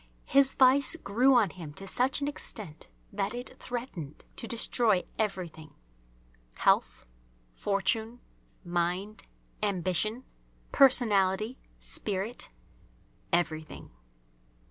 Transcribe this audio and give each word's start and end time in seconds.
His 0.25 0.55
vice 0.55 0.95
grew 0.95 1.35
on 1.35 1.51
him 1.51 1.75
to 1.75 1.85
such 1.85 2.21
an 2.21 2.27
extent 2.27 2.89
that 3.13 3.35
it 3.35 3.55
threatened 3.59 4.25
to 4.37 4.47
destroy 4.47 5.03
everything, 5.19 5.75
health, 6.55 7.05
fortune, 7.53 8.19
mind, 8.65 9.25
ambition, 9.61 10.23
personality, 10.71 11.59
spirit, 11.77 12.49
everything. 13.31 13.91